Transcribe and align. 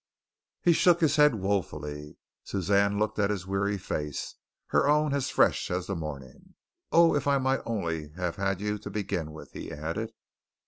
He 0.63 0.73
shook 0.73 0.99
his 0.99 1.17
head 1.17 1.35
woefully. 1.35 2.17
Suzanne 2.43 2.97
looked 2.97 3.19
at 3.19 3.29
his 3.29 3.45
weary 3.45 3.77
face, 3.77 4.33
her 4.69 4.87
own 4.89 5.13
as 5.13 5.29
fresh 5.29 5.69
as 5.69 5.85
the 5.85 5.95
morning. 5.95 6.55
"Oh, 6.91 7.13
if 7.13 7.27
I 7.27 7.37
might 7.37 7.61
only 7.67 8.09
have 8.13 8.37
had 8.37 8.61
you 8.61 8.79
to 8.79 8.89
begin 8.89 9.31
with!" 9.31 9.51
he 9.51 9.71
added. 9.71 10.11